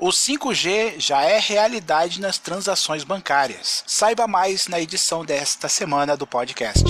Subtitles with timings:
[0.00, 3.82] O 5G já é realidade nas transações bancárias.
[3.84, 6.84] Saiba mais na edição desta semana do podcast.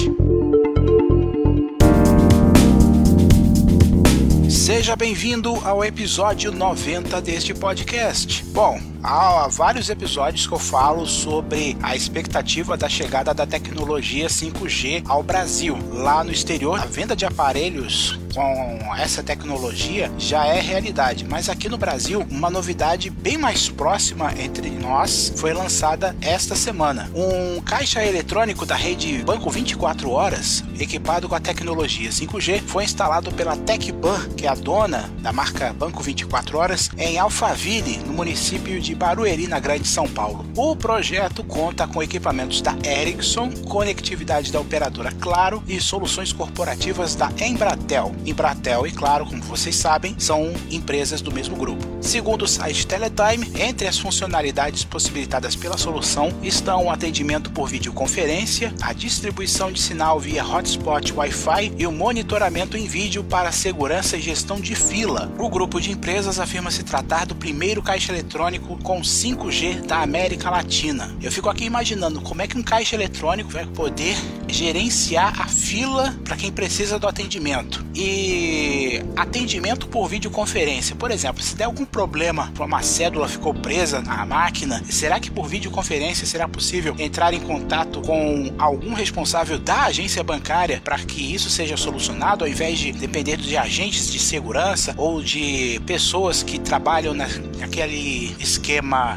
[4.51, 8.45] Seja bem-vindo ao episódio 90 deste podcast.
[8.45, 15.05] Bom, há vários episódios que eu falo sobre a expectativa da chegada da tecnologia 5G
[15.07, 15.79] ao Brasil.
[15.93, 21.69] Lá no exterior, a venda de aparelhos com essa tecnologia já é realidade, mas aqui
[21.69, 27.11] no Brasil, uma novidade bem mais próxima entre nós foi lançada esta semana.
[27.15, 33.33] Um caixa eletrônico da rede Banco 24 Horas, equipado com a tecnologia 5G, foi instalado
[33.33, 38.81] pela Tecban, que é a dona da marca Banco 24 Horas, em Alphaville, no município
[38.81, 40.45] de Barueri, na Grande São Paulo.
[40.57, 47.31] O projeto conta com equipamentos da Ericsson, conectividade da operadora Claro e soluções corporativas da
[47.41, 48.15] Embratel.
[48.25, 51.85] Embratel e Claro, como vocês sabem, são empresas do mesmo grupo.
[52.01, 58.73] Segundo o site Teletime, entre as funcionalidades possibilitadas pela solução estão o atendimento por videoconferência,
[58.81, 64.21] a distribuição de sinal via hotspot Wi-Fi e o monitoramento em vídeo para segurança e
[64.21, 65.33] gestão de fila.
[65.39, 70.51] O grupo de empresas afirma se tratar do primeiro caixa eletrônico com 5G da América
[70.51, 71.15] Latina.
[71.23, 76.15] Eu fico aqui imaginando como é que um caixa eletrônico vai poder gerenciar a fila
[76.25, 77.85] para quem precisa do atendimento.
[77.95, 80.95] E atendimento por videoconferência.
[80.95, 85.49] Por exemplo, se der algum problema, uma cédula ficou presa na máquina, será que por
[85.49, 91.51] videoconferência será possível entrar em contato com algum responsável da agência bancária para que isso
[91.51, 97.15] seja solucionado, ao invés de depender de agentes de segurança ou de pessoas que trabalham
[97.15, 98.68] naquele esquema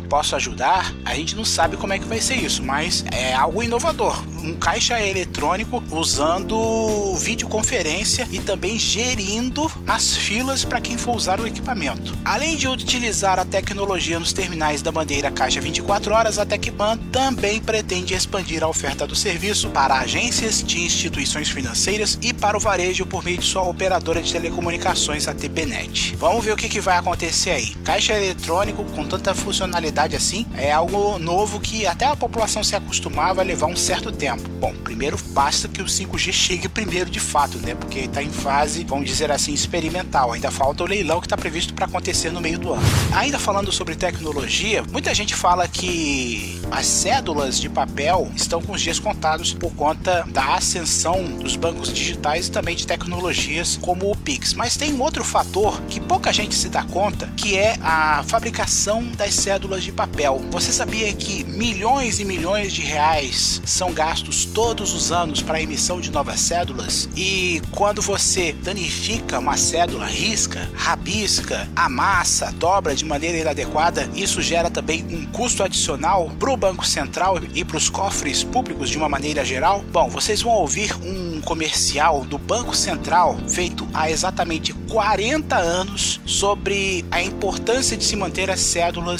[0.10, 0.94] posso ajudar?
[1.04, 4.24] A gente não sabe como é que vai ser isso, mas é algo inovador.
[4.44, 11.46] Um caixa eletrônico usando videoconferência e também gerindo as filas para quem for usar o
[11.46, 12.18] equipamento.
[12.26, 17.62] Além de utilizar a tecnologia nos terminais da bandeira Caixa 24 Horas, a Tecban também
[17.62, 23.06] pretende expandir a oferta do serviço para agências de instituições financeiras e para o varejo
[23.06, 26.16] por meio de sua operadora de telecomunicações, a TPNet.
[26.16, 27.76] Vamos ver o que, que vai acontecer aí.
[27.84, 33.34] Caixa eletrônico com tanta funcionalidade assim é algo novo que até a população se acostumar
[33.34, 34.48] vai levar um certo tempo.
[34.60, 37.76] Bom, primeiro basta que o 5G chegue primeiro de fato, né?
[37.76, 40.32] Porque está em fase, vamos dizer assim, experimental.
[40.32, 42.84] Ainda falta o leilão que está previsto para acontecer no meio do ano.
[43.14, 48.82] Ainda falando sobre tecnologia, muita gente fala que as cédulas de papel estão com os
[48.82, 54.16] dias contados por conta da ascensão dos bancos digitais e também de tecnologias como o
[54.16, 54.54] Pix.
[54.54, 59.04] Mas tem um outro fator que pouca gente se dá conta, que é a fabricação
[59.18, 60.42] das cédulas de papel.
[60.52, 65.62] Você sabia que milhões e milhões de reais são gastos todos os anos para a
[65.62, 67.10] emissão de novas cédulas?
[67.16, 74.70] E quando você danifica uma cédula, risca, rabisca, amassa, dobra de maneira inadequada, isso gera
[74.70, 79.10] também um custo adicional para o Banco Central e para os cofres públicos de uma
[79.10, 79.84] maneira geral?
[79.92, 87.06] Bom, vocês vão ouvir um comercial do Banco Central feito há exatamente 40 anos sobre
[87.12, 88.60] a importância de se manter as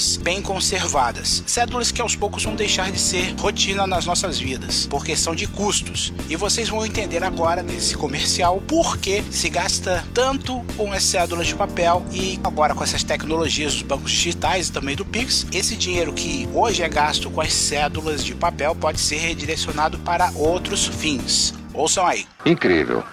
[0.02, 1.42] cédulas bem conservadas.
[1.46, 5.46] Cédulas que aos poucos vão deixar de ser rotina nas nossas vidas, por questão de
[5.46, 6.12] custos.
[6.28, 11.46] E vocês vão entender agora nesse comercial por que se gasta tanto com as cédulas
[11.46, 15.76] de papel e agora com essas tecnologias dos bancos digitais e também do Pix, esse
[15.76, 20.86] dinheiro que hoje é gasto com as cédulas de papel pode ser redirecionado para outros
[20.86, 21.54] fins.
[21.74, 22.26] Ouçam aí.
[22.44, 23.04] Incrível.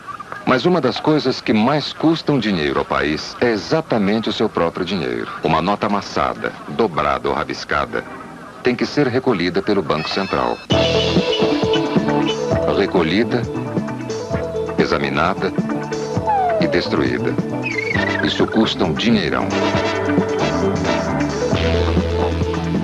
[0.46, 4.86] Mas uma das coisas que mais custam dinheiro ao país é exatamente o seu próprio
[4.86, 5.28] dinheiro.
[5.44, 8.04] Uma nota amassada, dobrada ou rabiscada
[8.64, 10.58] tem que ser recolhida pelo Banco Central.
[12.78, 13.42] Recolhida,
[14.78, 15.52] examinada
[16.62, 17.34] e destruída.
[18.24, 19.48] Isso custa um dinheirão.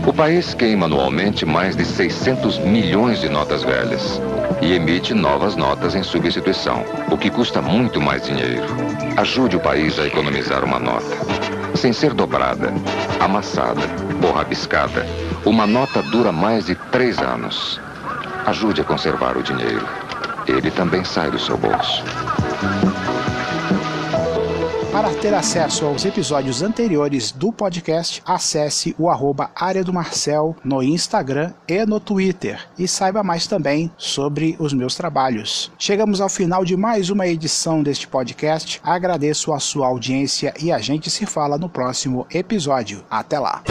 [0.08, 4.22] O país queima anualmente mais de 600 milhões de notas velhas
[4.62, 8.68] e emite novas notas em substituição, o que custa muito mais dinheiro.
[9.18, 11.18] Ajude o país a economizar uma nota.
[11.76, 12.72] Sem ser dobrada,
[13.20, 13.82] amassada
[14.24, 15.06] ou rabiscada,
[15.44, 17.82] uma nota dura mais de três anos.
[18.46, 19.88] Ajude a conservar o dinheiro.
[20.48, 22.04] Ele também sai do seu bolso.
[24.96, 30.82] Para ter acesso aos episódios anteriores do podcast, acesse o arroba Área do Marcel no
[30.82, 35.70] Instagram e no Twitter e saiba mais também sobre os meus trabalhos.
[35.78, 38.80] Chegamos ao final de mais uma edição deste podcast.
[38.82, 43.04] Agradeço a sua audiência e a gente se fala no próximo episódio.
[43.12, 43.64] Até lá!